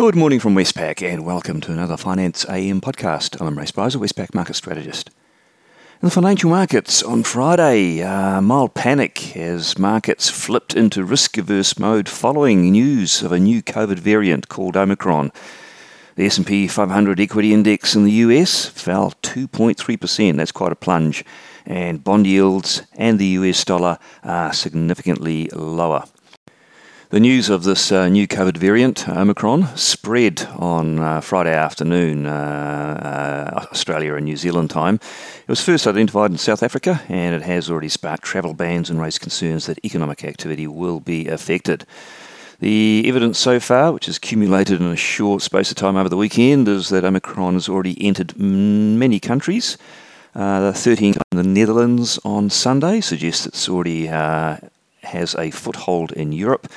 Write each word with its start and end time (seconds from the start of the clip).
Good 0.00 0.16
morning 0.16 0.40
from 0.40 0.54
Westpac 0.54 1.06
and 1.06 1.26
welcome 1.26 1.60
to 1.60 1.72
another 1.72 1.98
Finance 1.98 2.46
AM 2.48 2.80
podcast. 2.80 3.38
I'm 3.38 3.58
Ray 3.58 3.66
Spicer, 3.66 3.98
Westpac 3.98 4.34
market 4.34 4.56
strategist. 4.56 5.10
In 6.00 6.06
the 6.06 6.10
financial 6.10 6.48
markets 6.48 7.02
on 7.02 7.22
Friday, 7.22 8.02
uh, 8.02 8.40
mild 8.40 8.72
panic 8.72 9.36
as 9.36 9.78
markets 9.78 10.30
flipped 10.30 10.74
into 10.74 11.04
risk 11.04 11.36
averse 11.36 11.78
mode 11.78 12.08
following 12.08 12.70
news 12.70 13.22
of 13.22 13.30
a 13.30 13.38
new 13.38 13.62
COVID 13.62 13.98
variant 13.98 14.48
called 14.48 14.74
Omicron. 14.74 15.32
The 16.16 16.24
S&P 16.24 16.66
500 16.66 17.20
equity 17.20 17.52
index 17.52 17.94
in 17.94 18.04
the 18.04 18.24
US 18.24 18.64
fell 18.64 19.12
2.3%. 19.20 20.36
That's 20.38 20.50
quite 20.50 20.72
a 20.72 20.76
plunge. 20.76 21.26
And 21.66 22.02
bond 22.02 22.26
yields 22.26 22.84
and 22.94 23.18
the 23.18 23.26
US 23.26 23.62
dollar 23.66 23.98
are 24.24 24.54
significantly 24.54 25.50
lower. 25.52 26.04
The 27.10 27.18
news 27.18 27.50
of 27.50 27.64
this 27.64 27.90
uh, 27.90 28.08
new 28.08 28.28
COVID 28.28 28.56
variant, 28.56 29.08
Omicron, 29.08 29.76
spread 29.76 30.42
on 30.56 31.00
uh, 31.00 31.20
Friday 31.20 31.52
afternoon, 31.52 32.24
uh, 32.24 32.30
uh, 33.52 33.66
Australia 33.72 34.14
and 34.14 34.26
New 34.26 34.36
Zealand 34.36 34.70
time. 34.70 34.94
It 34.94 35.48
was 35.48 35.60
first 35.60 35.88
identified 35.88 36.30
in 36.30 36.38
South 36.38 36.62
Africa 36.62 37.02
and 37.08 37.34
it 37.34 37.42
has 37.42 37.68
already 37.68 37.88
sparked 37.88 38.22
travel 38.22 38.54
bans 38.54 38.90
and 38.90 39.00
raised 39.00 39.20
concerns 39.20 39.66
that 39.66 39.84
economic 39.84 40.22
activity 40.22 40.68
will 40.68 41.00
be 41.00 41.26
affected. 41.26 41.84
The 42.60 43.02
evidence 43.08 43.40
so 43.40 43.58
far, 43.58 43.90
which 43.90 44.06
has 44.06 44.18
accumulated 44.18 44.80
in 44.80 44.86
a 44.86 44.94
short 44.94 45.42
space 45.42 45.72
of 45.72 45.76
time 45.76 45.96
over 45.96 46.08
the 46.08 46.16
weekend, 46.16 46.68
is 46.68 46.90
that 46.90 47.04
Omicron 47.04 47.54
has 47.54 47.68
already 47.68 48.00
entered 48.06 48.38
many 48.38 49.18
countries. 49.18 49.76
Uh, 50.32 50.60
the 50.60 50.72
13 50.72 51.14
in 51.32 51.36
the 51.36 51.42
Netherlands 51.42 52.20
on 52.24 52.50
Sunday 52.50 53.00
suggests 53.00 53.46
it's 53.46 53.68
already 53.68 54.08
uh, 54.08 54.58
has 55.02 55.34
a 55.34 55.50
foothold 55.50 56.12
in 56.12 56.30
Europe. 56.30 56.68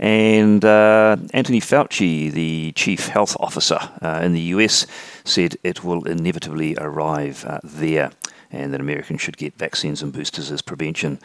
And 0.00 0.64
uh, 0.64 1.18
Anthony 1.34 1.60
Fauci, 1.60 2.32
the 2.32 2.72
chief 2.72 3.08
health 3.08 3.36
officer 3.38 3.78
uh, 4.00 4.20
in 4.22 4.32
the 4.32 4.40
US, 4.56 4.86
said 5.24 5.56
it 5.62 5.84
will 5.84 6.04
inevitably 6.04 6.74
arrive 6.78 7.44
uh, 7.44 7.60
there 7.62 8.10
and 8.50 8.72
that 8.72 8.80
Americans 8.80 9.20
should 9.20 9.36
get 9.36 9.54
vaccines 9.58 10.02
and 10.02 10.10
boosters 10.10 10.50
as 10.50 10.62
prevention. 10.62 11.20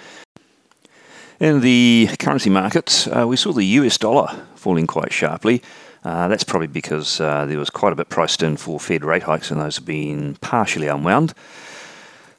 In 1.39 1.61
the 1.61 2.09
currency 2.19 2.49
markets, 2.49 3.07
uh, 3.07 3.25
we 3.25 3.37
saw 3.37 3.53
the 3.53 3.63
US 3.63 3.97
dollar 3.97 4.27
falling 4.55 4.87
quite 4.87 5.13
sharply. 5.13 5.63
Uh, 6.03 6.27
that's 6.27 6.43
probably 6.43 6.67
because 6.67 7.21
uh, 7.21 7.45
there 7.45 7.57
was 7.57 7.69
quite 7.69 7.93
a 7.93 7.95
bit 7.95 8.09
priced 8.09 8.43
in 8.43 8.57
for 8.57 8.77
Fed 8.77 9.05
rate 9.05 9.23
hikes, 9.23 9.51
and 9.51 9.59
those 9.59 9.77
have 9.77 9.85
been 9.85 10.35
partially 10.35 10.87
unwound. 10.87 11.33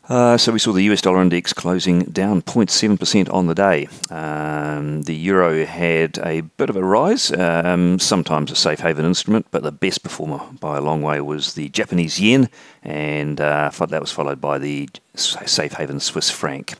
Uh, 0.08 0.36
so 0.36 0.52
we 0.52 0.58
saw 0.58 0.72
the 0.72 0.84
US 0.84 1.00
dollar 1.00 1.20
index 1.20 1.52
closing 1.52 2.04
down 2.04 2.40
0.7% 2.42 3.32
on 3.32 3.46
the 3.48 3.54
day. 3.54 3.88
Um, 4.08 5.02
the 5.02 5.16
euro 5.16 5.64
had 5.64 6.18
a 6.22 6.42
bit 6.42 6.70
of 6.70 6.76
a 6.76 6.84
rise, 6.84 7.32
um, 7.32 7.98
sometimes 7.98 8.52
a 8.52 8.56
safe 8.56 8.80
haven 8.80 9.04
instrument, 9.04 9.46
but 9.50 9.64
the 9.64 9.72
best 9.72 10.04
performer 10.04 10.40
by 10.60 10.76
a 10.76 10.80
long 10.80 11.02
way 11.02 11.20
was 11.20 11.54
the 11.54 11.68
Japanese 11.70 12.20
yen, 12.20 12.48
and 12.84 13.40
uh, 13.40 13.70
that 13.70 14.00
was 14.00 14.12
followed 14.12 14.40
by 14.40 14.58
the 14.58 14.88
safe 15.16 15.72
haven 15.72 15.98
Swiss 15.98 16.30
franc. 16.30 16.74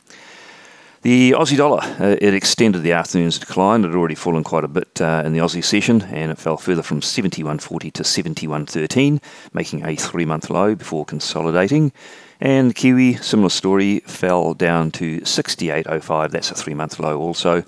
The 1.03 1.31
Aussie 1.31 1.57
dollar, 1.57 1.81
uh, 1.99 2.17
it 2.19 2.33
extended 2.33 2.81
the 2.81 2.93
afternoon's 2.93 3.37
decline. 3.37 3.83
It 3.83 3.89
had 3.89 3.95
already 3.95 4.15
fallen 4.15 4.43
quite 4.43 4.63
a 4.63 4.67
bit 4.67 4.99
uh, 4.99 5.21
in 5.23 5.31
the 5.31 5.39
Aussie 5.39 5.63
session, 5.63 6.01
and 6.01 6.31
it 6.31 6.39
fell 6.39 6.57
further 6.57 6.81
from 6.81 7.01
71.40 7.01 7.93
to 7.93 8.03
71.13, 8.03 9.21
making 9.53 9.85
a 9.85 9.95
three-month 9.95 10.49
low 10.49 10.73
before 10.73 11.05
consolidating. 11.05 11.91
And 12.39 12.75
Kiwi, 12.75 13.15
similar 13.15 13.49
story, 13.49 13.99
fell 14.01 14.53
down 14.53 14.91
to 14.91 15.21
68.05. 15.21 16.31
That's 16.31 16.51
a 16.51 16.55
three 16.55 16.73
month 16.73 16.99
low 16.99 17.19
also. 17.19 17.63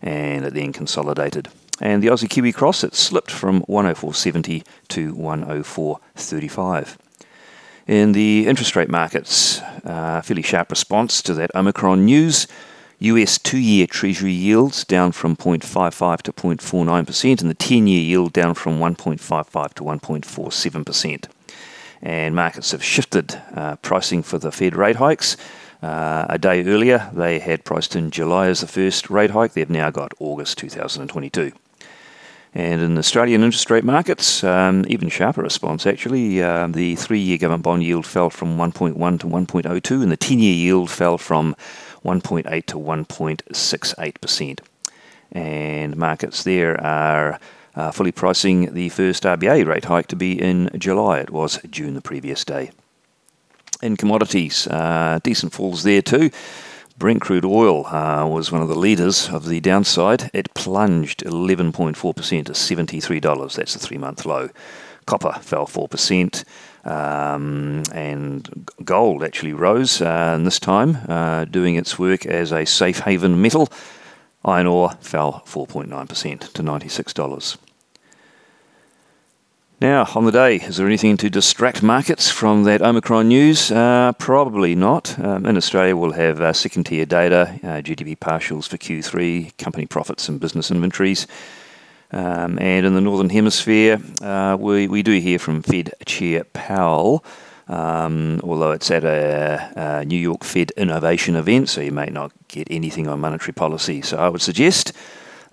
And 0.00 0.44
it 0.44 0.54
then 0.54 0.72
consolidated. 0.72 1.48
And 1.80 2.02
the 2.02 2.08
Aussie 2.08 2.28
Kiwi 2.28 2.52
cross, 2.52 2.82
it 2.84 2.94
slipped 2.94 3.30
from 3.30 3.62
104.70 3.62 4.64
to 4.88 5.14
104.35. 5.14 6.96
In 7.86 8.12
the 8.12 8.46
interest 8.46 8.76
rate 8.76 8.88
markets, 8.88 9.57
uh, 9.84 10.20
fairly 10.22 10.42
sharp 10.42 10.70
response 10.70 11.22
to 11.22 11.34
that 11.34 11.50
Omicron 11.54 12.04
news. 12.04 12.46
US 13.00 13.38
two 13.38 13.58
year 13.58 13.86
Treasury 13.86 14.32
yields 14.32 14.84
down 14.84 15.12
from 15.12 15.36
0.55 15.36 16.22
to 16.22 16.32
0.49%, 16.32 17.40
and 17.40 17.50
the 17.50 17.54
10 17.54 17.86
year 17.86 18.02
yield 18.02 18.32
down 18.32 18.54
from 18.54 18.78
1.55 18.78 19.74
to 19.74 19.84
1.47% 19.84 21.26
and 22.02 22.34
markets 22.34 22.72
have 22.72 22.82
shifted 22.82 23.40
uh, 23.54 23.76
pricing 23.76 24.22
for 24.22 24.38
the 24.38 24.52
Fed 24.52 24.76
rate 24.76 24.96
hikes. 24.96 25.36
Uh, 25.82 26.26
a 26.28 26.38
day 26.38 26.64
earlier, 26.64 27.10
they 27.12 27.38
had 27.38 27.64
priced 27.64 27.94
in 27.94 28.10
July 28.10 28.48
as 28.48 28.60
the 28.60 28.66
first 28.66 29.10
rate 29.10 29.30
hike. 29.30 29.52
They've 29.52 29.70
now 29.70 29.90
got 29.90 30.12
August 30.18 30.58
2022. 30.58 31.52
And 32.54 32.80
in 32.80 32.94
the 32.94 33.00
Australian 33.00 33.42
interest 33.42 33.70
rate 33.70 33.84
markets, 33.84 34.42
um, 34.42 34.84
even 34.88 35.08
sharper 35.08 35.42
response 35.42 35.86
actually. 35.86 36.42
Uh, 36.42 36.66
the 36.66 36.96
three 36.96 37.20
year 37.20 37.38
government 37.38 37.62
bond 37.62 37.84
yield 37.84 38.06
fell 38.06 38.30
from 38.30 38.56
1.1 38.56 39.20
to 39.20 39.26
1.02, 39.26 40.02
and 40.02 40.10
the 40.10 40.16
10 40.16 40.38
year 40.38 40.54
yield 40.54 40.90
fell 40.90 41.18
from 41.18 41.54
1.8 42.04 42.66
to 42.66 42.76
1.68%. 42.76 44.60
And 45.32 45.96
markets 45.96 46.42
there 46.42 46.80
are 46.82 47.38
uh, 47.74 47.90
fully 47.92 48.12
pricing 48.12 48.72
the 48.74 48.88
first 48.88 49.24
RBA 49.24 49.66
rate 49.66 49.84
hike 49.84 50.08
to 50.08 50.16
be 50.16 50.40
in 50.40 50.70
July. 50.76 51.20
It 51.20 51.30
was 51.30 51.60
June 51.70 51.94
the 51.94 52.00
previous 52.00 52.44
day. 52.44 52.70
In 53.82 53.96
commodities, 53.96 54.66
uh, 54.66 55.20
decent 55.22 55.52
falls 55.52 55.84
there 55.84 56.02
too. 56.02 56.30
Brent 56.98 57.20
crude 57.20 57.44
oil 57.44 57.86
uh, 57.86 58.26
was 58.26 58.50
one 58.50 58.60
of 58.60 58.66
the 58.66 58.74
leaders 58.74 59.28
of 59.28 59.46
the 59.46 59.60
downside. 59.60 60.32
It 60.34 60.52
plunged 60.54 61.22
11.4% 61.22 61.94
to 62.46 62.52
$73. 62.52 63.54
That's 63.54 63.76
a 63.76 63.78
three 63.78 63.98
month 63.98 64.26
low. 64.26 64.50
Copper 65.06 65.38
fell 65.40 65.66
4%. 65.66 66.44
Um, 66.84 67.84
and 67.92 68.68
gold 68.84 69.22
actually 69.22 69.52
rose, 69.52 70.00
uh, 70.00 70.32
and 70.34 70.46
this 70.46 70.58
time 70.58 70.98
uh, 71.08 71.44
doing 71.44 71.76
its 71.76 71.98
work 71.98 72.26
as 72.26 72.50
a 72.50 72.64
safe 72.64 73.00
haven 73.00 73.40
metal. 73.40 73.68
Iron 74.44 74.66
ore 74.66 74.90
fell 75.00 75.42
4.9% 75.46 76.52
to 76.52 76.62
$96. 76.62 77.58
Now, 79.80 80.08
on 80.16 80.24
the 80.24 80.32
day, 80.32 80.56
is 80.56 80.76
there 80.76 80.88
anything 80.88 81.16
to 81.18 81.30
distract 81.30 81.84
markets 81.84 82.28
from 82.28 82.64
that 82.64 82.82
Omicron 82.82 83.28
news? 83.28 83.70
Uh, 83.70 84.12
probably 84.18 84.74
not. 84.74 85.16
Um, 85.20 85.46
in 85.46 85.56
Australia, 85.56 85.96
we'll 85.96 86.10
have 86.10 86.40
uh, 86.40 86.52
second 86.52 86.84
tier 86.84 87.06
data, 87.06 87.60
uh, 87.62 87.80
GDP 87.80 88.18
partials 88.18 88.66
for 88.66 88.76
Q3, 88.76 89.56
company 89.56 89.86
profits 89.86 90.28
and 90.28 90.40
business 90.40 90.72
inventories. 90.72 91.28
Um, 92.10 92.58
and 92.58 92.86
in 92.86 92.94
the 92.94 93.00
Northern 93.00 93.30
Hemisphere, 93.30 94.00
uh, 94.20 94.56
we, 94.58 94.88
we 94.88 95.04
do 95.04 95.12
hear 95.20 95.38
from 95.38 95.62
Fed 95.62 95.94
Chair 96.06 96.42
Powell, 96.42 97.24
um, 97.68 98.40
although 98.42 98.72
it's 98.72 98.90
at 98.90 99.04
a, 99.04 100.00
a, 100.00 100.04
New 100.04 100.18
York 100.18 100.42
Fed 100.42 100.72
innovation 100.72 101.36
event, 101.36 101.68
so 101.68 101.82
you 101.82 101.92
may 101.92 102.06
not 102.06 102.32
get 102.48 102.66
anything 102.68 103.06
on 103.06 103.20
monetary 103.20 103.52
policy. 103.52 104.02
So 104.02 104.16
I 104.16 104.28
would 104.28 104.42
suggest 104.42 104.92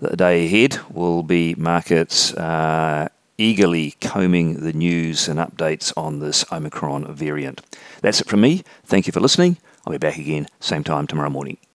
that 0.00 0.10
the 0.10 0.16
day 0.16 0.46
ahead 0.46 0.80
will 0.90 1.22
be 1.22 1.54
markets 1.54 2.34
uh, 2.34 3.08
eagerly 3.38 3.94
combing 4.00 4.60
the 4.60 4.72
news 4.72 5.28
and 5.28 5.38
updates 5.38 5.92
on 5.96 6.20
this 6.20 6.44
Omicron 6.52 7.14
variant. 7.14 7.60
That's 8.00 8.20
it 8.20 8.28
from 8.28 8.40
me. 8.40 8.62
Thank 8.84 9.06
you 9.06 9.12
for 9.12 9.20
listening. 9.20 9.58
I'll 9.86 9.92
be 9.92 9.98
back 9.98 10.18
again, 10.18 10.48
same 10.60 10.84
time 10.84 11.06
tomorrow 11.06 11.30
morning. 11.30 11.58